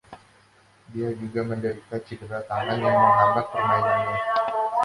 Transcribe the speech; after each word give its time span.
Dia 0.91 1.09
juga 1.21 1.41
menderita 1.49 1.95
cedera 2.05 2.39
tangan 2.49 2.77
yang 2.85 2.97
menghambat 3.03 3.45
permainannya. 3.53 4.17